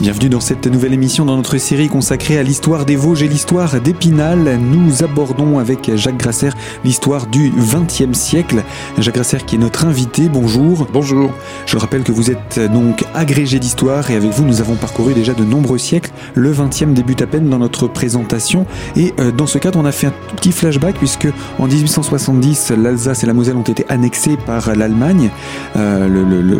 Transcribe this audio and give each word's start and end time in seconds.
Bienvenue 0.00 0.28
dans 0.28 0.38
cette 0.38 0.68
nouvelle 0.68 0.92
émission 0.92 1.24
dans 1.24 1.36
notre 1.36 1.58
série 1.58 1.88
consacrée 1.88 2.38
à 2.38 2.44
l'histoire 2.44 2.84
des 2.84 2.94
Vosges 2.94 3.24
et 3.24 3.28
l'histoire 3.28 3.80
d'Épinal. 3.80 4.56
Nous 4.60 5.02
abordons 5.02 5.58
avec 5.58 5.92
Jacques 5.96 6.16
Grasser 6.16 6.50
l'histoire 6.84 7.26
du 7.26 7.50
XXe 7.50 8.16
siècle. 8.16 8.62
Jacques 8.96 9.16
Grasser 9.16 9.38
qui 9.44 9.56
est 9.56 9.58
notre 9.58 9.86
invité. 9.86 10.28
Bonjour. 10.28 10.86
Bonjour. 10.92 11.32
Je 11.66 11.76
rappelle 11.76 12.04
que 12.04 12.12
vous 12.12 12.30
êtes 12.30 12.60
donc 12.72 13.04
agrégé 13.12 13.58
d'histoire 13.58 14.08
et 14.12 14.14
avec 14.14 14.30
vous 14.30 14.44
nous 14.44 14.60
avons 14.60 14.76
parcouru 14.76 15.14
déjà 15.14 15.34
de 15.34 15.42
nombreux 15.42 15.78
siècles. 15.78 16.12
Le 16.34 16.52
XXe 16.52 16.94
débute 16.94 17.22
à 17.22 17.26
peine 17.26 17.50
dans 17.50 17.58
notre 17.58 17.88
présentation 17.88 18.66
et 18.94 19.14
euh, 19.18 19.32
dans 19.32 19.48
ce 19.48 19.58
cadre 19.58 19.80
on 19.80 19.84
a 19.84 19.90
fait 19.90 20.06
un 20.06 20.14
petit 20.36 20.52
flashback 20.52 20.94
puisque 20.94 21.26
en 21.58 21.66
1870 21.66 22.70
l'Alsace 22.78 23.24
et 23.24 23.26
la 23.26 23.34
Moselle 23.34 23.56
ont 23.56 23.62
été 23.62 23.84
annexées 23.88 24.36
par 24.46 24.76
l'Allemagne, 24.76 25.30
euh, 25.76 26.06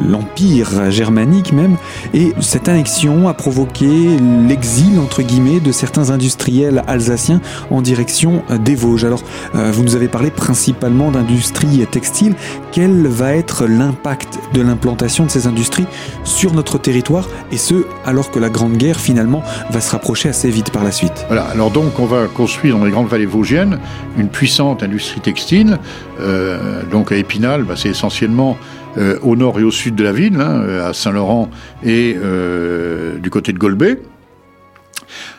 l'Empire 0.09 0.91
germanique 0.91 1.53
même, 1.53 1.77
et 2.13 2.33
cette 2.41 2.69
annexion 2.69 3.28
a 3.29 3.35
provoqué 3.35 3.87
l'exil, 4.49 4.99
entre 4.99 5.23
guillemets, 5.23 5.61
de 5.61 5.73
certains 5.73 6.11
industriels 6.11 6.83
alsaciens 6.87 7.41
en 7.71 7.83
direction 7.83 8.43
des 8.65 8.75
Vosges. 8.75 9.05
Alors, 9.05 9.23
euh, 9.55 9.71
vous 9.73 9.83
nous 9.83 9.95
avez 9.95 10.09
parlé 10.09 10.31
principalement 10.31 11.11
d'industrie 11.11 11.87
textile. 11.91 12.35
Quel 12.73 13.07
va 13.07 13.35
être 13.35 13.67
l'impact 13.67 14.39
de 14.55 14.63
l'implantation 14.63 15.25
de 15.25 15.31
ces 15.31 15.47
industries 15.47 15.87
sur 16.25 16.55
notre 16.55 16.79
territoire, 16.79 17.29
et 17.53 17.57
ce, 17.57 17.87
alors 18.05 18.31
que 18.31 18.39
la 18.39 18.49
Grande 18.49 18.77
Guerre, 18.77 18.99
finalement, 18.99 19.43
va 19.71 19.81
se 19.81 19.91
rapprocher 19.91 20.29
assez 20.29 20.51
vite 20.51 20.71
par 20.71 20.85
la 20.85 20.93
suite? 20.93 21.25
Voilà, 21.29 21.45
alors 21.45 21.71
donc 21.71 21.99
on 21.99 22.07
va 22.07 22.27
construire 22.27 22.79
dans 22.79 22.85
les 22.85 22.91
grandes 22.91 23.09
vallées 23.09 23.27
vosgiennes 23.27 23.79
une 24.17 24.29
puissante 24.29 24.83
industrie 24.83 25.21
textile. 25.21 25.79
Euh, 26.21 26.83
donc 26.91 27.13
à 27.13 27.17
Épinal, 27.17 27.65
bah, 27.65 27.75
c'est 27.77 27.89
essentiellement 27.91 28.57
euh, 28.97 29.19
au 29.23 29.37
nord 29.37 29.61
et 29.61 29.63
au 29.63 29.71
sud 29.71 29.95
de 29.95 30.05
la 30.05 30.13
ville, 30.13 30.41
hein, 30.41 30.63
à 30.85 30.93
Saint-Laurent 30.93 31.51
et 31.85 32.17
euh, 32.17 33.19
du 33.19 33.31
côté 33.31 33.53
de 33.53 33.59
Golbet. 33.59 34.01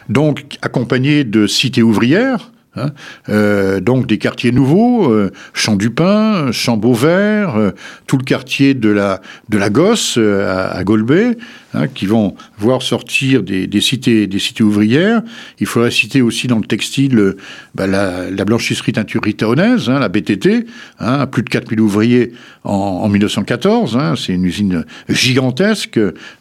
Donc 0.07 0.57
accompagné 0.61 1.23
de 1.23 1.47
cités 1.47 1.83
ouvrières, 1.83 2.51
hein, 2.79 2.91
euh, 3.29 3.79
donc 3.79 4.07
des 4.07 4.17
quartiers 4.17 4.51
nouveaux, 4.51 5.13
Champ 5.53 5.75
du 5.75 5.89
Pin, 5.89 6.51
Champ 6.51 6.77
Beauvert, 6.77 7.73
tout 8.07 8.17
le 8.17 8.23
quartier 8.23 8.73
de 8.73 8.89
la, 8.89 9.21
de 9.49 9.57
la 9.57 9.69
Gosse 9.69 10.17
à, 10.17 10.69
à 10.69 10.83
Golbet, 10.83 11.37
Hein, 11.75 11.87
qui 11.87 12.07
vont 12.07 12.33
voir 12.57 12.81
sortir 12.81 13.43
des, 13.43 13.67
des, 13.67 13.79
cités, 13.79 14.25
des 14.25 14.39
cités 14.39 14.63
ouvrières. 14.63 15.21
Il 15.59 15.67
faudrait 15.67 15.91
citer 15.91 16.19
aussi 16.19 16.47
dans 16.47 16.57
le 16.57 16.65
textile 16.65 17.35
bah, 17.75 17.85
la, 17.85 18.31
la, 18.31 18.43
blanchisserie 18.43 18.93
teinturerie 18.93 19.35
taonnaise, 19.35 19.87
hein, 19.87 19.99
la 19.99 20.09
BTT, 20.09 20.65
hein, 20.99 21.27
plus 21.27 21.43
de 21.43 21.49
4000 21.49 21.79
ouvriers 21.79 22.31
en, 22.63 22.73
en 22.73 23.07
1914. 23.07 23.97
Hein, 23.97 24.15
c'est 24.17 24.33
une 24.33 24.45
usine 24.45 24.83
gigantesque 25.09 25.99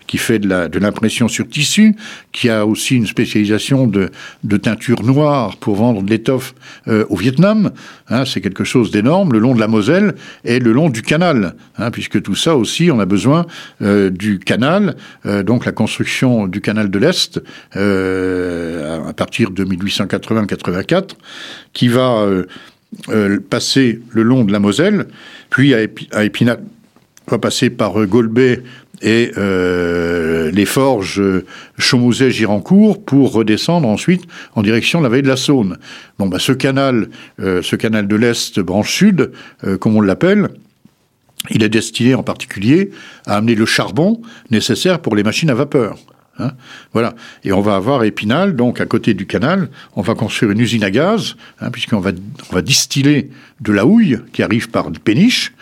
qui 0.09 0.19
fait 0.19 0.41
de 0.41 0.79
l'impression 0.79 1.27
de 1.27 1.31
sur 1.31 1.49
tissu, 1.49 1.95
qui 2.33 2.49
a 2.49 2.67
aussi 2.67 2.97
une 2.97 3.07
spécialisation 3.07 3.87
de, 3.87 4.11
de 4.43 4.57
teinture 4.57 5.03
noire 5.05 5.57
pour 5.59 5.77
vendre 5.77 6.03
de 6.03 6.11
l'étoffe 6.11 6.55
euh, 6.89 7.05
au 7.11 7.17
Vietnam. 7.17 7.71
Hein, 8.09 8.25
c'est 8.25 8.41
quelque 8.41 8.65
chose 8.65 8.91
d'énorme, 8.91 9.33
le 9.33 9.39
long 9.39 9.55
de 9.55 9.61
la 9.61 9.69
Moselle 9.69 10.15
et 10.45 10.59
le 10.59 10.73
long 10.73 10.89
du 10.89 11.03
canal, 11.03 11.55
hein, 11.77 11.91
puisque 11.91 12.23
tout 12.23 12.35
ça 12.35 12.57
aussi, 12.57 12.91
on 12.91 12.99
a 12.99 13.05
besoin 13.05 13.47
euh, 13.83 14.11
du 14.11 14.39
canal 14.39 14.97
euh, 15.27 15.43
donc 15.43 15.67
la 15.67 15.73
construction 15.73 16.47
du 16.47 16.61
canal 16.63 16.91
de 16.91 16.99
l'Est 16.99 17.41
à 17.75 19.13
partir 19.13 19.51
de 19.51 19.65
1880-84, 19.65 21.11
qui 21.75 21.89
va 21.89 22.27
passer 23.51 24.01
le 24.11 24.23
long 24.23 24.45
de 24.45 24.53
la 24.53 24.59
Moselle, 24.59 25.07
puis 25.51 25.75
à, 25.75 26.25
Épinal 26.25 26.61
va 27.29 27.39
passer 27.39 27.69
par 27.69 28.07
Golbet 28.07 28.63
et 29.03 29.33
les 30.53 30.67
forges 30.67 31.23
Chaumouzet-Girancourt 31.79 33.05
pour 33.05 33.33
redescendre 33.33 33.89
ensuite 33.89 34.25
en 34.55 34.63
direction 34.63 34.99
de 35.01 35.05
la 35.05 35.09
vallée 35.09 35.23
de 35.23 35.29
la 35.29 35.37
Saône. 35.37 35.79
Bon, 36.19 36.27
bah, 36.27 36.39
ce 36.39 36.53
canal, 36.53 37.09
ce 37.39 37.77
canal 37.77 38.09
de 38.09 38.17
l'Est, 38.17 38.61
branche 38.61 38.93
sud, 38.93 39.33
comme 39.81 39.97
on 39.97 40.01
l'appelle, 40.01 40.49
il 41.51 41.63
est 41.63 41.69
destiné 41.69 42.15
en 42.15 42.23
particulier 42.23 42.91
à 43.27 43.37
amener 43.37 43.55
le 43.55 43.67
charbon 43.67 44.21
nécessaire 44.51 45.01
pour 45.01 45.15
les 45.15 45.23
machines 45.23 45.51
à 45.51 45.55
vapeur. 45.55 45.97
Hein. 46.39 46.53
voilà. 46.93 47.15
Et 47.45 47.53
on 47.53 47.61
va 47.61 47.75
avoir 47.77 48.05
Épinal, 48.05 48.55
donc 48.55 48.81
à 48.81 48.87
côté 48.87 49.15
du 49.15 49.27
canal, 49.27 49.69
on 49.97 50.03
va 50.03 50.15
construire 50.15 50.53
une 50.53 50.61
usine 50.61 50.85
à 50.85 50.91
gaz, 50.91 51.37
hein, 51.61 51.71
puisqu'on 51.71 52.01
va, 52.01 52.13
distiller 52.63 53.31
de 53.61 53.73
la 53.73 53.87
houille 53.87 54.19
qui 54.33 54.43
arrive 54.43 54.71
par 54.71 54.91
le 54.91 54.99
péniche 54.99 55.53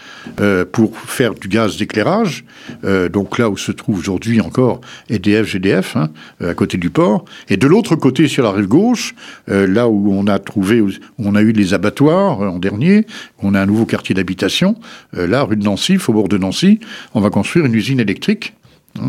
euh, 0.41 0.65
pour 0.71 0.99
faire 0.99 1.35
du 1.35 1.49
gaz 1.49 1.79
d'éclairage. 1.79 2.45
Euh, 2.85 3.09
donc 3.09 3.39
là 3.39 3.49
où 3.49 3.57
se 3.57 3.73
trouve 3.73 3.99
aujourd'hui 3.99 4.41
encore 4.41 4.81
EDF, 5.09 5.47
GDF, 5.47 5.97
hein, 5.97 6.11
à 6.45 6.55
côté 6.55 6.77
du 6.77 6.91
port. 6.91 7.25
Et 7.49 7.57
de 7.57 7.67
l'autre 7.67 7.97
côté, 7.97 8.29
sur 8.29 8.43
la 8.43 8.53
rive 8.53 8.67
gauche, 8.67 9.15
euh, 9.49 9.67
là 9.67 9.89
où 9.89 10.13
on 10.13 10.27
a 10.27 10.39
trouvé, 10.39 10.81
où 10.81 10.91
on 11.19 11.35
a 11.35 11.43
eu 11.43 11.53
les 11.53 11.73
abattoirs 11.73 12.41
en 12.41 12.59
dernier, 12.59 13.07
on 13.39 13.55
a 13.55 13.61
un 13.61 13.67
nouveau 13.67 13.87
quartier 13.87 14.15
d'habitation. 14.15 14.77
là, 15.13 15.43
rue 15.43 15.57
de 15.57 15.65
Nancy, 15.65 15.97
faubourg 15.97 16.29
de 16.29 16.39
Nancy, 16.39 16.81
on 17.15 17.21
va 17.21 17.31
construire 17.31 17.65
une 17.65 17.75
usine 17.75 18.01
électrique 18.01 18.55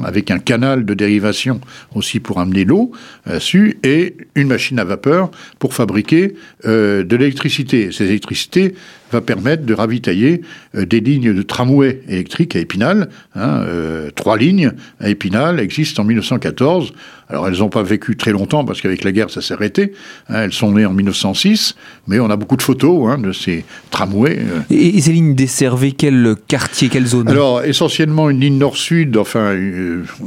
avec 0.04 0.32
un 0.32 0.40
canal 0.40 0.86
de 0.86 0.94
dérivation 0.94 1.62
aussi 1.96 2.20
pour 2.20 2.40
amener 2.40 2.66
l'eau 2.66 2.92
dessus, 3.28 3.80
et 3.84 4.16
une 4.36 4.48
machine 4.48 4.80
à 4.80 4.84
vapeur 4.84 5.32
pour 5.60 5.74
fabriquer 5.74 6.36
euh, 6.66 7.04
de 7.04 7.16
l'électricité. 7.16 7.92
Cette 7.92 8.10
électricité 8.10 8.74
va 9.12 9.22
permettre 9.22 9.66
de 9.66 9.74
ravitailler 9.74 10.42
euh, 10.76 10.86
des 10.86 11.00
lignes 11.00 11.34
de 11.34 11.42
tramway 11.42 12.02
électriques 12.08 12.56
à 12.56 12.60
Épinal. 12.60 13.10
Hein, 13.36 13.64
euh, 13.68 14.10
trois 14.16 14.38
lignes 14.38 14.72
à 15.00 15.10
Épinal 15.10 15.60
existent 15.60 16.04
en 16.04 16.06
1914. 16.06 16.94
Alors 17.30 17.48
elles 17.48 17.58
n'ont 17.58 17.70
pas 17.70 17.84
vécu 17.84 18.16
très 18.16 18.32
longtemps 18.32 18.64
parce 18.64 18.80
qu'avec 18.82 19.04
la 19.04 19.12
guerre 19.12 19.30
ça 19.30 19.42
s'est 19.42 19.54
arrêté. 19.54 19.94
Hein, 20.30 20.44
elles 20.44 20.54
sont 20.54 20.72
nées 20.72 20.86
en 20.86 20.94
1906, 20.94 21.76
mais 22.08 22.20
on 22.20 22.30
a 22.30 22.36
beaucoup 22.38 22.56
de 22.56 22.62
photos 22.62 23.10
hein, 23.10 23.18
de 23.18 23.32
ces 23.32 23.66
tramways. 23.92 24.40
Euh. 24.40 24.62
Et, 24.70 25.02
ces 25.02 25.12
lignes 25.12 25.36
desservaient 25.36 25.92
quel 25.92 26.36
quartier, 26.48 26.90
quelle 26.90 27.06
zone? 27.06 27.28
Alors 27.28 27.64
essentiellement 27.64 28.30
une 28.30 28.40
ligne 28.40 28.58
nord-sud, 28.58 29.18
enfin 29.18 29.54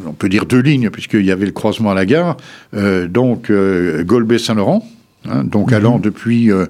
on 0.07 0.13
peut 0.13 0.29
dire 0.29 0.47
deux 0.47 0.61
lignes 0.61 0.91
puisqu'il 0.91 1.25
y 1.25 1.31
avait 1.31 1.47
le 1.47 1.53
croisement 1.53 1.91
à 1.91 1.95
la 1.95 2.07
gare. 2.07 2.37
donc 3.09 3.51
Golbet-Saint-Laurent. 3.51 4.85
Hein, 5.29 5.45
donc 5.45 5.71
mhm. 5.71 5.77
allant 5.77 5.99
depuis 5.99 6.51
euh, 6.51 6.67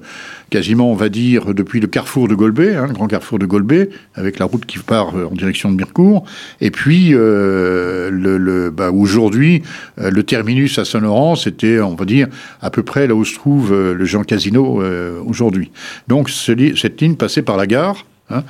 quasiment, 0.50 0.90
on 0.90 0.96
va 0.96 1.08
dire, 1.08 1.54
depuis 1.54 1.78
le 1.78 1.86
carrefour 1.86 2.26
de 2.26 2.34
Golbet, 2.34 2.74
hein, 2.74 2.86
le 2.88 2.94
grand 2.94 3.06
carrefour 3.06 3.38
de 3.38 3.46
Golbet, 3.46 3.90
avec 4.16 4.40
la 4.40 4.46
route 4.46 4.66
qui 4.66 4.78
part 4.78 5.16
euh, 5.16 5.26
en 5.26 5.34
direction 5.34 5.70
de 5.70 5.76
Mirecourt, 5.76 6.24
et 6.60 6.72
puis 6.72 7.10
euh, 7.12 8.10
le, 8.10 8.70
bah, 8.70 8.90
aujourd'hui 8.90 9.62
le 9.96 10.22
terminus 10.22 10.78
à 10.78 10.84
Saint-Laurent, 10.84 11.36
c'était, 11.36 11.80
on 11.80 11.94
va 11.94 12.04
dire, 12.04 12.26
à 12.60 12.70
peu 12.70 12.82
près 12.82 13.06
là 13.06 13.14
où 13.14 13.24
se 13.24 13.34
trouve 13.34 13.72
le 13.72 14.04
Jean 14.04 14.24
Casino 14.24 14.82
aujourd'hui. 15.26 15.70
Donc 16.08 16.30
cette 16.30 17.00
ligne 17.00 17.16
passait 17.16 17.42
par 17.42 17.56
la 17.56 17.66
gare. 17.66 18.04
Hein, 18.30 18.44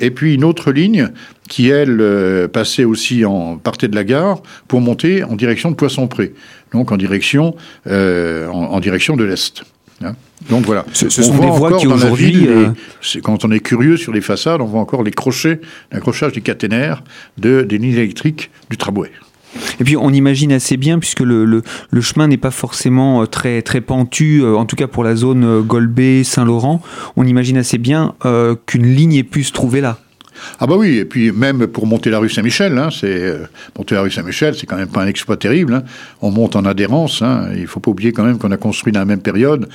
et 0.00 0.10
puis 0.10 0.34
une 0.34 0.44
autre 0.44 0.72
ligne 0.72 1.08
qui, 1.48 1.68
elle, 1.68 2.48
passait 2.52 2.84
aussi 2.84 3.24
en 3.24 3.56
partait 3.56 3.88
de 3.88 3.94
la 3.94 4.04
gare 4.04 4.42
pour 4.68 4.80
monter 4.80 5.24
en 5.24 5.36
direction 5.36 5.70
de 5.70 5.76
Poisson-Pré 5.76 6.34
donc 6.72 6.92
en 6.92 6.96
direction, 6.96 7.56
euh, 7.86 8.48
en, 8.48 8.80
direction 8.80 9.16
de 9.16 9.24
l'Est. 9.24 9.62
Hein. 10.02 10.14
donc 10.48 10.64
voilà. 10.64 10.86
Ce, 10.92 11.08
sont 11.10 11.38
des 11.38 11.50
voies 11.50 11.76
qui 11.76 11.86
aujourd'hui. 11.86 12.46
Euh, 12.48 12.70
quand 13.22 13.44
on 13.44 13.50
est 13.50 13.60
curieux 13.60 13.96
sur 13.96 14.12
les 14.12 14.20
façades, 14.20 14.60
on 14.60 14.66
voit 14.66 14.80
encore 14.80 15.02
les 15.02 15.10
crochets, 15.10 15.60
l'accrochage 15.92 16.32
des 16.32 16.40
caténaires 16.40 17.02
de, 17.38 17.62
des 17.62 17.78
lignes 17.78 17.96
électriques 17.96 18.50
du 18.70 18.76
tramway. 18.76 19.10
Et 19.80 19.84
puis 19.84 19.96
on 19.96 20.10
imagine 20.10 20.52
assez 20.52 20.76
bien, 20.76 20.98
puisque 20.98 21.20
le, 21.20 21.44
le, 21.44 22.00
chemin 22.00 22.28
n'est 22.28 22.36
pas 22.36 22.50
forcément 22.50 23.22
euh, 23.22 23.26
très, 23.26 23.62
très 23.62 23.80
pentu, 23.80 24.44
en 24.44 24.64
tout 24.64 24.76
cas 24.76 24.86
pour 24.86 25.04
la 25.04 25.16
zone 25.16 25.62
Golbet-Saint-Laurent, 25.62 26.82
on 27.16 27.26
imagine 27.26 27.56
assez 27.56 27.78
bien 27.78 28.14
qu'une 28.66 28.86
ligne 28.86 29.14
ait 29.14 29.22
pu 29.22 29.44
se 29.44 29.52
trouver 29.52 29.80
là. 29.80 29.98
Ah 30.58 30.66
bah 30.66 30.74
oui, 30.76 30.98
et 30.98 31.04
puis 31.04 31.32
même 31.32 31.66
pour 31.66 31.86
monter 31.86 32.10
la 32.10 32.18
rue 32.18 32.28
Saint-Michel, 32.28 32.76
hein, 32.78 32.88
c'est 32.90 33.06
euh, 33.06 33.46
monter 33.76 33.94
la 33.94 34.02
rue 34.02 34.10
Saint-Michel, 34.10 34.54
c'est 34.54 34.66
quand 34.66 34.76
même 34.76 34.88
pas 34.88 35.02
un 35.02 35.06
exploit 35.06 35.36
terrible. 35.36 35.74
Hein. 35.74 35.82
On 36.20 36.30
monte 36.30 36.56
en 36.56 36.64
adhérence. 36.64 37.22
Hein. 37.22 37.48
Il 37.56 37.66
faut 37.66 37.80
pas 37.80 37.90
oublier 37.90 38.12
quand 38.12 38.24
même 38.24 38.38
qu'on 38.38 38.50
a 38.50 38.56
construit 38.56 38.92
dans 38.92 39.00
la 39.00 39.06
même 39.06 39.22
période 39.22 39.68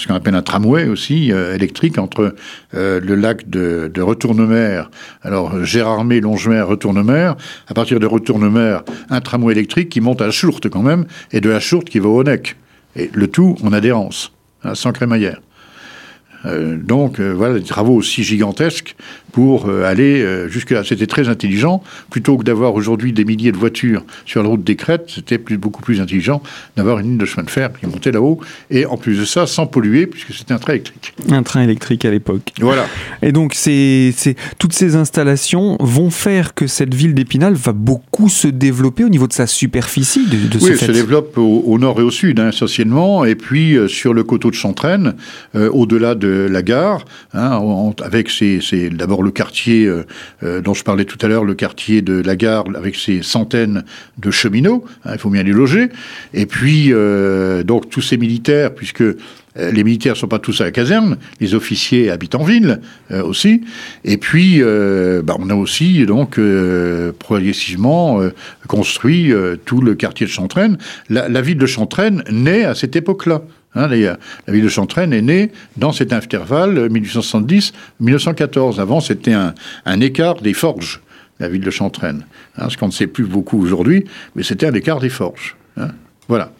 ce 0.00 0.06
qu'on 0.06 0.14
appelle 0.14 0.34
un 0.34 0.42
tramway 0.42 0.86
aussi 0.88 1.32
euh, 1.32 1.54
électrique 1.54 1.98
entre 1.98 2.34
euh, 2.74 3.00
le 3.00 3.14
lac 3.14 3.48
de, 3.48 3.90
de 3.92 4.02
Retournemer, 4.02 4.82
alors 5.22 5.64
Gérardmer, 5.64 6.20
Longemer, 6.20 6.62
Retournemer. 6.62 7.32
À 7.68 7.74
partir 7.74 8.00
de 8.00 8.06
Retournemer, 8.06 8.78
un 9.10 9.20
tramway 9.20 9.52
électrique 9.52 9.88
qui 9.88 10.00
monte 10.00 10.20
à 10.20 10.26
la 10.26 10.32
Chourte 10.32 10.68
quand 10.68 10.82
même, 10.82 11.06
et 11.32 11.40
de 11.40 11.50
la 11.50 11.60
Chourte 11.60 11.88
qui 11.88 11.98
va 11.98 12.08
au 12.08 12.22
Nec. 12.24 12.56
Et 12.96 13.10
le 13.12 13.28
tout 13.28 13.56
en 13.62 13.72
adhérence, 13.72 14.32
hein, 14.64 14.74
sans 14.74 14.92
crémaillère. 14.92 15.40
Donc 16.44 17.20
voilà 17.20 17.58
des 17.58 17.64
travaux 17.64 17.94
aussi 17.96 18.24
gigantesques 18.24 18.96
pour 19.32 19.68
euh, 19.68 19.84
aller 19.84 20.22
euh, 20.22 20.48
jusque-là. 20.48 20.82
C'était 20.84 21.06
très 21.06 21.28
intelligent. 21.28 21.82
Plutôt 22.10 22.36
que 22.36 22.44
d'avoir 22.44 22.74
aujourd'hui 22.74 23.12
des 23.12 23.24
milliers 23.24 23.52
de 23.52 23.56
voitures 23.56 24.04
sur 24.26 24.42
la 24.42 24.48
route 24.48 24.64
des 24.64 24.76
crêtes, 24.76 25.06
c'était 25.08 25.38
plus, 25.38 25.58
beaucoup 25.58 25.82
plus 25.82 26.00
intelligent 26.00 26.42
d'avoir 26.76 26.98
une 26.98 27.06
ligne 27.06 27.18
de 27.18 27.24
chemin 27.24 27.44
de 27.44 27.50
fer 27.50 27.70
qui 27.78 27.86
montait 27.86 28.12
là-haut. 28.12 28.40
Et 28.70 28.86
en 28.86 28.96
plus 28.96 29.18
de 29.18 29.24
ça, 29.24 29.46
sans 29.46 29.66
polluer, 29.66 30.06
puisque 30.06 30.32
c'était 30.32 30.52
un 30.52 30.58
train 30.58 30.74
électrique. 30.74 31.14
Un 31.30 31.42
train 31.42 31.62
électrique 31.62 32.04
à 32.04 32.10
l'époque. 32.10 32.52
Voilà. 32.60 32.86
Et 33.22 33.32
donc, 33.32 33.54
c'est, 33.54 34.12
toutes 34.58 34.72
ces 34.72 34.96
installations 34.96 35.76
vont 35.80 36.10
faire 36.10 36.54
que 36.54 36.66
cette 36.66 36.94
ville 36.94 37.14
d'Épinal 37.14 37.54
va 37.54 37.72
beaucoup 37.72 38.28
se 38.28 38.48
développer 38.48 39.04
au 39.04 39.08
niveau 39.08 39.26
de 39.26 39.32
sa 39.32 39.46
superficie. 39.46 40.26
De, 40.26 40.48
de 40.48 40.62
oui, 40.62 40.70
elle 40.72 40.78
se 40.78 40.92
développe 40.92 41.38
au, 41.38 41.78
nord 41.78 42.00
et 42.00 42.02
au 42.02 42.10
sud, 42.10 42.40
hein, 42.40 42.48
essentiellement. 42.48 43.24
Et 43.24 43.34
puis, 43.34 43.76
euh, 43.76 43.88
sur 43.88 44.14
le 44.14 44.24
coteau 44.24 44.50
de 44.50 44.54
Chantraine, 44.54 45.14
au-delà 45.54 46.14
de 46.14 46.48
la 46.50 46.62
gare, 46.62 47.04
hein, 47.34 47.60
avec 48.02 48.30
ses, 48.30 48.60
d'abord 48.90 49.19
le 49.22 49.30
quartier 49.30 49.86
euh, 49.86 50.06
euh, 50.42 50.60
dont 50.60 50.74
je 50.74 50.84
parlais 50.84 51.04
tout 51.04 51.18
à 51.22 51.28
l'heure, 51.28 51.44
le 51.44 51.54
quartier 51.54 52.02
de 52.02 52.20
la 52.20 52.36
gare 52.36 52.64
avec 52.76 52.96
ses 52.96 53.22
centaines 53.22 53.84
de 54.18 54.30
cheminots, 54.30 54.84
hein, 55.04 55.10
il 55.14 55.18
faut 55.18 55.30
bien 55.30 55.42
les 55.42 55.52
loger, 55.52 55.88
et 56.34 56.46
puis 56.46 56.92
euh, 56.92 57.62
donc 57.62 57.88
tous 57.90 58.02
ces 58.02 58.16
militaires, 58.16 58.74
puisque 58.74 59.04
les 59.56 59.82
militaires 59.82 60.12
ne 60.12 60.18
sont 60.18 60.28
pas 60.28 60.38
tous 60.38 60.60
à 60.60 60.64
la 60.64 60.70
caserne, 60.70 61.18
les 61.40 61.54
officiers 61.54 62.08
habitent 62.08 62.36
en 62.36 62.44
ville 62.44 62.80
aussi. 63.10 63.62
Et 64.04 64.16
puis, 64.16 64.62
bah, 64.62 65.36
on 65.40 65.50
a 65.50 65.54
aussi 65.54 66.06
donc 66.06 66.38
progressivement 67.18 68.20
construit 68.68 69.32
tout 69.64 69.80
le 69.80 69.96
quartier 69.96 70.24
de 70.24 70.30
Chantraine. 70.30 70.78
La, 71.08 71.28
la 71.28 71.42
ville 71.42 71.58
de 71.58 71.66
Chantraine 71.66 72.22
naît 72.30 72.62
à 72.62 72.76
cette 72.76 72.94
époque-là. 72.94 73.42
Hein, 73.74 73.86
la, 73.86 74.16
ville 74.48 74.64
de 74.64 74.68
Chantraine 74.68 75.12
est 75.12 75.22
née 75.22 75.52
dans 75.76 75.92
cet 75.92 76.12
intervalle 76.12 76.88
1870-1914. 76.88 78.80
Avant, 78.80 79.00
c'était 79.00 79.32
un, 79.32 79.54
écart 80.00 80.40
des 80.40 80.54
forges, 80.54 81.00
la 81.38 81.48
ville 81.48 81.62
de 81.62 81.70
Chantraine. 81.70 82.26
Hein, 82.56 82.68
ce 82.68 82.76
qu'on 82.76 82.88
ne 82.88 82.92
sait 82.92 83.06
plus 83.06 83.26
beaucoup 83.26 83.62
aujourd'hui, 83.62 84.04
mais 84.34 84.42
c'était 84.42 84.66
un 84.66 84.74
écart 84.74 84.98
des 84.98 85.08
forges. 85.08 85.56
Hein. 85.76 85.90
voilà. 86.28 86.50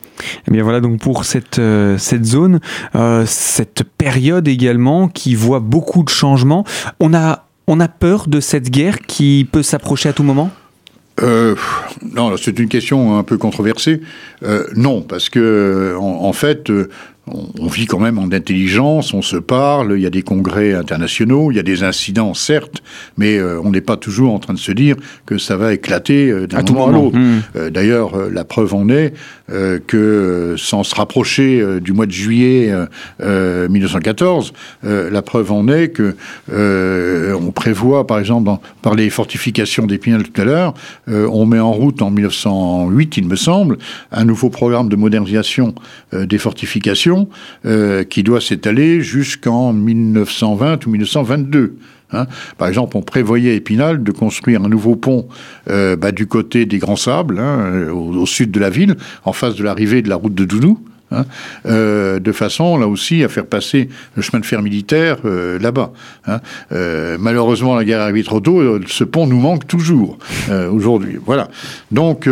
Eh 0.47 0.51
bien 0.51 0.63
voilà 0.63 0.81
donc 0.81 1.01
pour 1.01 1.25
cette, 1.25 1.59
euh, 1.59 1.99
zone, 1.99 2.61
euh, 2.95 3.25
cette 3.27 3.85
période 3.85 4.47
également 4.49 5.09
qui 5.09 5.35
voit 5.35 5.61
beaucoup 5.61 6.05
de 6.05 6.11
changements. 6.11 6.65
On 7.01 7.15
a, 7.15 7.47
on 7.67 7.81
a 7.81 7.89
peur 7.89 8.29
de 8.29 8.39
cette 8.39 8.71
guerre 8.71 9.01
qui 9.01 9.49
peut 9.51 9.63
s'approcher 9.63 10.11
à 10.11 10.13
tout 10.13 10.23
moment? 10.23 10.51
Euh, 11.23 11.55
non, 12.15 12.37
c'est 12.37 12.59
une 12.59 12.69
question 12.69 13.19
un 13.19 13.23
peu 13.23 13.39
controversée. 13.39 14.01
Euh, 14.43 14.65
non, 14.75 15.03
parce 15.03 15.29
que 15.29 15.95
en, 15.99 16.33
fait, 16.33 16.71
euh, 16.71 16.89
on, 17.27 17.67
vit 17.67 17.87
quand 17.87 17.99
même 17.99 18.19
en 18.19 18.31
intelligence, 18.33 19.15
on 19.15 19.23
se 19.23 19.37
parle, 19.37 19.95
il 19.97 20.03
y 20.03 20.07
a 20.07 20.11
des 20.11 20.23
congrès 20.23 20.75
internationaux, 20.75 21.51
il 21.51 21.57
y 21.57 21.61
a 21.61 21.63
des 21.63 21.83
incidents, 21.83 22.35
certes, 22.35 22.83
mais 23.17 23.39
euh, 23.39 23.61
on 23.63 23.71
n'est 23.71 23.81
pas 23.81 23.97
toujours 23.97 24.35
en 24.35 24.39
train 24.39 24.55
de 24.55 24.59
se 24.59 24.73
dire 24.73 24.97
que 25.27 25.39
ça 25.39 25.57
va 25.57 25.73
éclater 25.73 26.31
euh, 26.31 26.47
d'un 26.47 26.63
moment 26.63 26.89
à 26.89 26.93
l'autre. 26.93 27.19
Hmm. 27.19 27.41
Euh, 27.57 27.71
d'ailleurs, 27.71 28.31
la 28.31 28.45
preuve 28.45 28.75
en 28.75 28.89
est 28.89 29.13
que, 29.87 30.55
sans 30.57 30.85
se 30.85 30.95
rapprocher 30.95 31.81
du 31.81 31.93
mois 31.93 32.07
de 32.07 32.13
juillet 32.13 32.73
1914, 33.21 34.53
la 34.83 35.23
preuve 35.23 35.53
en 35.53 35.69
est 35.69 35.89
que 35.89 36.17
on 36.51 37.53
prévoit, 37.53 38.07
par 38.07 38.19
exemple, 38.19 38.51
par 38.83 38.95
les 38.95 39.11
fortifications 39.11 39.87
d'Épinal 39.87 40.23
tout 40.23 40.41
à 40.41 40.45
l'heure, 40.45 40.75
on 41.07 41.47
met 41.47 41.61
en 41.61 41.73
route 41.73 42.03
en 42.03 42.11
1908, 42.11 43.17
il 43.17 43.27
me 43.27 43.37
semble, 43.37 43.79
un 44.13 44.25
nouveau 44.25 44.51
programme 44.51 44.89
de 44.89 44.97
modernisation 44.97 45.75
des 46.13 46.39
fortifications 46.39 47.29
euh, 47.67 48.05
qui 48.05 48.23
doit 48.23 48.41
s'étaler 48.41 49.03
jusqu'en 49.03 49.73
1920 49.73 50.87
ou 50.87 50.91
1922. 50.91 51.77
Hein. 52.13 52.27
Par 52.59 52.69
exemple, 52.69 52.97
on 52.97 53.03
prévoyait 53.03 53.53
à 53.53 53.55
Épinal 53.55 54.03
de 54.03 54.13
construire 54.13 54.63
un 54.63 54.69
nouveau 54.69 54.97
pont 54.97 55.29
euh, 55.69 55.97
bah, 55.97 56.13
du 56.13 56.27
côté 56.27 56.67
des 56.67 56.79
Grands 56.79 56.97
Sables, 56.97 57.39
hein, 57.39 57.89
au, 57.93 58.27
sud 58.27 58.51
de 58.51 58.61
la 58.61 58.71
ville, 58.71 58.97
en 59.25 59.33
face 59.33 59.55
de 59.57 59.65
l'arrivée 59.65 60.03
de 60.03 60.09
la 60.09 60.17
route 60.17 60.35
de 60.35 60.45
Dounou. 60.45 60.81
Hein, 61.13 61.25
euh, 61.67 62.21
de 62.21 62.31
façon 62.31 62.79
là 62.79 62.87
aussi 62.87 63.25
à 63.25 63.29
faire 63.29 63.47
passer 63.47 63.89
le 64.15 64.23
chemin 64.23 64.39
de 64.39 64.47
fer 64.47 64.63
militaire 64.63 65.19
là-bas. 65.25 65.91
malheureusement, 67.19 67.75
la 67.75 67.85
guerre 67.85 68.01
arrive 68.01 68.25
trop 68.25 68.39
tôt, 68.39 68.81
ce 68.87 69.03
pont 69.03 69.27
nous 69.27 69.41
manque 69.41 69.67
toujours 69.67 70.19
aujourd'hui. 70.71 71.19
Voilà. 71.25 71.49
Donc 71.91 72.29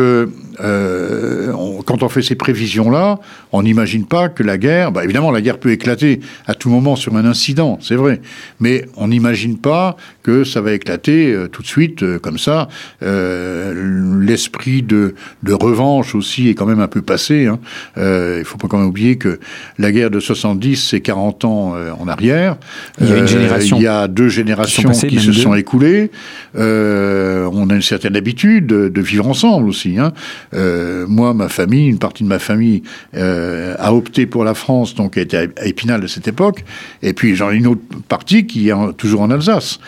euh, 0.60 1.52
quand 1.87 2.02
on 2.02 2.08
fait 2.08 2.22
ces 2.22 2.34
prévisions-là, 2.34 3.20
on 3.52 3.62
n'imagine 3.62 4.06
pas 4.06 4.28
que 4.28 4.43
la 4.43 4.58
guerre, 4.58 4.93
bah 4.93 5.05
évidemment 5.05 5.31
la 5.31 5.40
guerre 5.40 5.58
peut 5.58 5.70
éclater 5.70 6.20
à 6.46 6.55
tout 6.55 6.70
moment 6.70 6.96
sur 6.96 7.16
un 7.16 7.25
incident, 7.25 7.78
c'est 7.81 7.94
vrai, 7.94 8.20
mais 8.60 8.84
on 8.96 9.08
n'imagine 9.08 9.58
pas 9.58 9.96
que 10.22 10.44
ça 10.44 10.60
va 10.60 10.72
éclater 10.72 11.32
euh, 11.32 11.49
tout 11.49 11.62
de 11.62 11.66
suite 11.66 12.02
euh, 12.02 12.19
comme 12.19 12.38
ça. 12.38 12.69
L'esprit 13.00 14.82
de, 14.82 15.14
de, 15.43 15.52
revanche 15.52 16.14
aussi 16.14 16.49
est 16.49 16.55
quand 16.55 16.66
même 16.66 16.81
un 16.81 16.88
peu 16.88 17.02
passé. 17.02 17.46
Hein. 17.46 17.58
Il 17.96 18.44
faut 18.44 18.58
pas 18.58 18.69
quand 18.69 18.78
même 18.78 18.88
oublier 18.88 19.16
que 19.16 19.40
la 19.78 19.90
guerre 19.93 20.10
de 20.10 20.20
70, 20.20 20.88
c'est 20.90 21.00
40 21.00 21.44
ans 21.44 21.75
en 21.99 22.08
arrière. 22.08 22.56
Il 23.00 23.08
y 23.08 23.12
a 23.12 23.19
une 23.19 23.26
génération. 23.26 23.76
Il 23.78 23.82
y 23.82 23.87
a 23.87 24.08
deux 24.08 24.28
générations 24.28 24.90
qui 24.90 25.19
se 25.19 25.32
sont 25.32 25.55
écoulées. 25.55 26.10
on 26.55 27.70
a 27.70 27.75
une 27.75 27.82
certaine 27.82 28.16
habitude 28.16 28.66
de, 28.66 28.88
de 28.88 29.00
vivre 29.00 29.26
ensemble 29.26 29.69
aussi. 29.69 29.99
Hein. 29.99 30.12
Euh, 30.54 31.06
moi, 31.08 31.34
ma 31.34 31.48
famille, 31.48 31.88
une 31.88 31.98
partie 31.98 32.24
de 32.24 32.28
ma 32.28 32.38
famille 32.38 32.82
euh, 33.14 33.74
a 33.78 33.94
opté 33.94 34.26
pour 34.26 34.44
la 34.44 34.54
France, 34.54 34.94
donc 34.94 35.16
été 35.16 35.36
à 35.36 35.66
Épinal 35.66 36.04
à 36.04 36.08
cette 36.08 36.28
époque. 36.28 36.64
Et 37.02 37.12
puis 37.12 37.34
j'en 37.34 37.50
ai 37.50 37.56
une 37.56 37.66
autre 37.66 37.82
partie 38.08 38.46
qui 38.46 38.68
est 38.68 38.92
toujours 38.96 39.22
en 39.22 39.30
Alsace. 39.30 39.78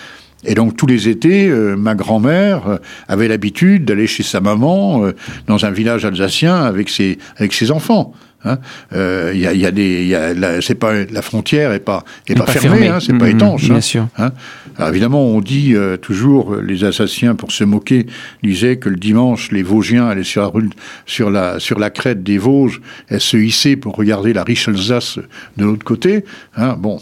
Et 0.45 0.55
donc 0.55 0.77
tous 0.77 0.87
les 0.87 1.09
étés, 1.09 1.49
euh, 1.49 1.77
ma 1.77 1.95
grand-mère 1.95 2.79
avait 3.09 3.29
l'habitude 3.29 3.85
d'aller 3.85 4.07
chez 4.07 4.23
sa 4.23 4.41
maman 4.41 5.11
dans 5.47 5.65
un 5.65 5.71
village 5.71 6.05
alsacien 6.05 6.57
avec 6.57 6.89
ses 6.89 7.71
enfants. 7.71 8.15
Il 8.43 8.49
hein. 8.51 8.59
euh, 8.95 9.33
y, 9.35 9.47
a, 9.47 9.53
y, 9.53 9.67
a, 9.67 9.71
des, 9.71 10.07
y 10.07 10.15
a 10.15 10.61
c'est 10.63 10.75
pas 10.75 10.95
la 11.05 11.21
frontière 11.21 11.73
est 11.73 11.81
pas 11.81 12.05
est 12.27 12.35
pas, 12.35 12.47
fermée, 12.47 12.89
hein, 12.89 12.99
c'est 12.99 13.13
pas 13.13 13.27
mmh, 13.27 13.37
étanche. 13.37 13.65
Bien 13.65 13.77
hein, 13.77 13.81
sûr. 13.83 14.09
Hein. 14.17 14.33
Alors 14.77 14.89
évidemment, 14.89 15.27
on 15.27 15.43
dit 15.43 15.75
euh, 15.75 15.99
toujours 15.99 16.57
les 16.57 16.85
Alsaciens 16.85 17.35
pour 17.35 17.53
se 17.53 17.65
moquer 17.65 18.07
disaient 18.43 18.79
que 18.79 18.89
le 18.89 18.97
dimanche 18.97 19.53
les 19.53 19.63
Vosgiens 19.63 20.09
allaient 20.09 20.25
sur 20.25 20.41
la 20.41 20.49
rue, 20.49 20.71
sur 21.05 21.31
la 21.31 21.61
sur 21.61 21.79
la 21.79 21.91
crête 21.91 22.23
des 22.23 22.39
Vosges, 22.39 22.81
elles 23.09 23.21
se 23.21 23.37
hissaient 23.37 23.77
pour 23.77 23.95
regarder 23.95 24.33
la 24.33 24.43
riche 24.43 24.69
Alsace 24.69 25.19
de 25.59 25.65
l'autre 25.67 25.85
côté. 25.85 26.25
Hein, 26.57 26.77
bon, 26.79 26.99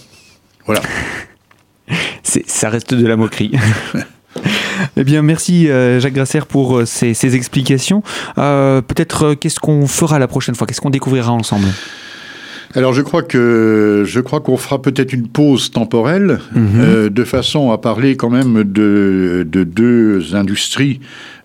voilà. 0.67 0.83
ça 2.23 2.69
reste 2.69 2.95
de 2.95 3.07
la 3.07 3.17
moquerie. 3.17 3.53
Eh 4.97 5.05
bien, 5.05 5.23
merci 5.23 5.69
euh, 5.69 6.01
Jacques 6.01 6.15
Grasser 6.15 6.41
pour 6.49 6.79
euh, 6.79 6.87
ces, 6.87 7.37
explications. 7.37 8.03
Euh, 8.39 8.81
peut-être 8.81 9.35
qu'est-ce 9.35 9.61
qu'on 9.61 9.87
fera 9.87 10.19
la 10.19 10.29
prochaine 10.29 10.55
fois? 10.55 10.67
Qu'est-ce 10.67 10.81
qu'on 10.81 10.91
découvrira 10.91 11.33
ensemble? 11.33 11.69
Alors 12.75 12.93
je 12.93 13.03
crois 13.03 13.23
que 13.23 14.05
je 14.07 14.21
crois 14.21 14.41
qu'on 14.41 14.57
fera 14.57 14.81
peut-être 14.83 15.13
une 15.13 15.29
pause 15.29 15.71
temporelle 15.71 16.39
mhm. 16.55 17.09
de 17.09 17.25
façon 17.25 17.71
à 17.71 17.79
parler 17.79 18.17
quand 18.17 18.31
même 18.31 18.65
de, 18.65 19.47
de 19.51 19.65
deux 19.65 20.35
industries 20.35 21.01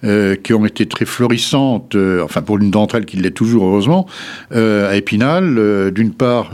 euh, 0.05 0.35
qui 0.35 0.53
ont 0.53 0.65
été 0.65 0.85
très 0.85 1.05
florissantes, 1.05 1.95
euh, 1.95 2.21
enfin 2.25 2.41
pour 2.41 2.57
l'une 2.57 2.71
d'entre 2.71 2.95
elles 2.95 3.05
qui 3.05 3.15
l'est 3.15 3.31
toujours 3.31 3.65
heureusement, 3.65 4.05
euh, 4.53 4.91
à 4.91 4.97
Épinal. 4.97 5.91
D'une 5.93 6.13
part, 6.13 6.51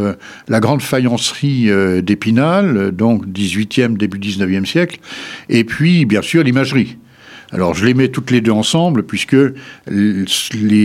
la 0.47 0.59
grande 0.59 0.83
faïencerie 0.83 1.69
d'Épinal, 2.03 2.91
donc 2.91 3.25
18e, 3.25 3.97
début 3.97 4.19
19e 4.19 4.65
siècle, 4.65 4.99
et 5.49 5.63
puis 5.63 6.05
bien 6.05 6.21
sûr 6.21 6.43
l'imagerie. 6.43 6.97
Alors 7.51 7.73
je 7.73 7.85
les 7.85 7.93
mets 7.93 8.09
toutes 8.09 8.31
les 8.31 8.41
deux 8.41 8.51
ensemble 8.51 9.03
puisque 9.03 9.35
les, 9.87 10.25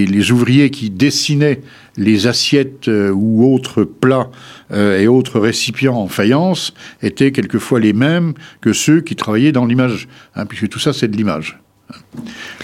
les 0.06 0.33
ouvriers 0.33 0.71
qui 0.71 0.90
dessinaient 0.90 1.61
les 1.97 2.26
assiettes 2.26 2.88
ou 2.88 3.54
autres 3.54 3.85
plats 3.85 4.30
et 4.73 5.06
autres 5.06 5.40
récipients 5.40 5.97
en 5.97 6.09
faïence 6.09 6.73
étaient 7.02 7.33
quelquefois 7.33 7.80
les 7.80 7.92
mêmes 7.92 8.33
que 8.62 8.73
ceux 8.73 9.02
qui 9.02 9.14
travaillaient 9.14 9.52
dans 9.52 9.66
l'image, 9.66 10.09
hein, 10.35 10.47
puisque 10.47 10.68
tout 10.68 10.78
ça 10.78 10.92
c'est 10.94 11.09
de 11.09 11.16
l'image. 11.16 11.59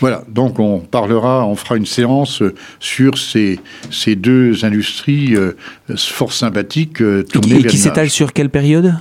Voilà, 0.01 0.25
donc 0.29 0.59
on 0.59 0.81
parlera, 0.81 1.47
on 1.47 1.55
fera 1.55 1.77
une 1.77 1.87
séance 1.87 2.43
sur 2.79 3.19
ces, 3.19 3.61
ces 3.91 4.17
deux 4.17 4.65
industries 4.65 5.37
euh, 5.37 5.53
fort 5.97 6.33
sympathiques 6.33 7.03
euh, 7.03 7.23
tournées 7.23 7.59
et, 7.59 7.65
qui 7.65 7.77
s'étalent 7.77 8.09
sur 8.09 8.33
quelle 8.33 8.49
période? 8.49 8.95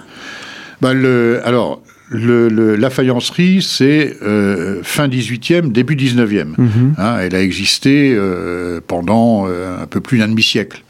Bah, 0.81 0.93
le, 0.93 1.41
Alors, 1.45 1.81
le, 2.09 2.75
la 2.75 2.89
faïencerie, 2.89 3.61
c'est 3.61 4.17
euh, 4.21 4.81
fin 4.83 5.07
18e, 5.07 5.71
début 5.71 5.95
19e. 5.95 6.55
Mhm. 6.57 6.95
Hein, 6.97 7.17
elle 7.21 7.35
a 7.35 7.41
existé 7.41 8.17
pendant 8.87 9.45
un 9.47 9.85
peu 9.87 10.01
plus 10.01 10.17
d'un 10.17 10.27
demi-siècle. 10.27 10.83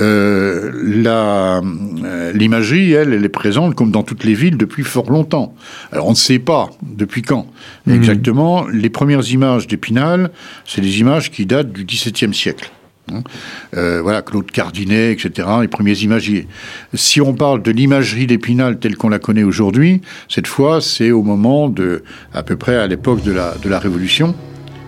Euh, 0.00 0.72
euh, 1.06 2.32
l'imagerie, 2.32 2.92
elle, 2.92 3.12
elle 3.12 3.24
est 3.24 3.28
présente 3.28 3.74
comme 3.74 3.90
dans 3.90 4.02
toutes 4.02 4.24
les 4.24 4.34
villes 4.34 4.56
depuis 4.56 4.82
fort 4.82 5.10
longtemps. 5.10 5.54
Alors 5.92 6.06
on 6.06 6.10
ne 6.10 6.16
sait 6.16 6.38
pas 6.38 6.70
depuis 6.82 7.22
quand 7.22 7.46
mhm. 7.86 7.94
exactement. 7.94 8.66
Les 8.66 8.90
premières 8.90 9.28
images 9.30 9.66
d'Épinal, 9.66 10.30
c'est 10.66 10.80
des 10.80 11.00
images 11.00 11.30
qui 11.30 11.46
datent 11.46 11.72
du 11.72 11.84
XVIIe 11.84 12.34
siècle. 12.34 12.70
Hein. 13.12 13.22
Euh, 13.76 14.00
voilà, 14.02 14.22
Claude 14.22 14.50
Cardinet, 14.50 15.12
etc., 15.12 15.48
les 15.60 15.68
premiers 15.68 15.98
imagiers. 15.98 16.48
Si 16.94 17.20
on 17.20 17.34
parle 17.34 17.62
de 17.62 17.70
l'imagerie 17.70 18.26
d'Épinal 18.26 18.78
telle 18.78 18.96
qu'on 18.96 19.10
la 19.10 19.18
connaît 19.18 19.42
aujourd'hui, 19.42 20.00
cette 20.28 20.46
fois, 20.46 20.80
c'est 20.80 21.10
au 21.10 21.22
moment 21.22 21.68
de, 21.68 22.02
à 22.32 22.42
peu 22.42 22.56
près 22.56 22.76
à 22.76 22.86
l'époque 22.86 23.22
de 23.22 23.32
la, 23.32 23.54
de 23.62 23.68
la 23.68 23.78
Révolution, 23.78 24.34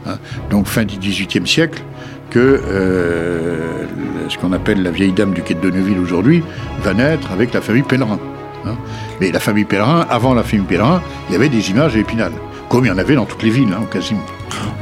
hein, 0.06 0.18
donc 0.50 0.66
fin 0.66 0.84
du 0.84 0.96
XVIIIe 0.96 1.46
siècle, 1.46 1.82
que 2.30 2.60
euh, 2.66 3.84
ce 4.28 4.38
qu'on 4.38 4.52
appelle 4.52 4.82
la 4.82 4.90
vieille 4.90 5.12
dame 5.12 5.32
du 5.32 5.42
quai 5.42 5.54
de 5.54 5.70
Neuville 5.70 5.98
aujourd'hui 5.98 6.42
va 6.82 6.94
naître 6.94 7.30
avec 7.32 7.52
la 7.52 7.60
famille 7.60 7.82
Pellerin. 7.82 8.18
Hein. 8.64 8.76
Mais 9.20 9.30
la 9.30 9.40
famille 9.40 9.64
Pellerin, 9.64 10.06
avant 10.10 10.34
la 10.34 10.42
famille 10.42 10.66
Pellerin, 10.66 11.02
il 11.28 11.34
y 11.34 11.36
avait 11.36 11.48
des 11.48 11.70
images 11.70 11.94
à 11.96 11.98
Épinal, 11.98 12.32
comme 12.68 12.84
il 12.84 12.88
y 12.88 12.90
en 12.90 12.98
avait 12.98 13.14
dans 13.14 13.26
toutes 13.26 13.42
les 13.42 13.50
villes, 13.50 13.72
hein, 13.72 13.86
quasiment. 13.90 14.24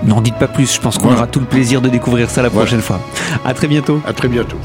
N'en 0.04 0.20
dites 0.20 0.38
pas 0.38 0.48
plus, 0.48 0.74
je 0.74 0.80
pense 0.80 0.98
qu'on 0.98 1.12
aura 1.12 1.26
tout 1.26 1.40
le 1.40 1.46
plaisir 1.46 1.80
de 1.80 1.88
découvrir 1.88 2.30
ça 2.30 2.42
la 2.42 2.50
prochaine 2.50 2.80
fois. 2.80 3.00
À 3.44 3.54
très 3.54 3.68
bientôt. 3.68 4.00
À 4.06 4.12
très 4.12 4.28
bientôt. 4.28 4.58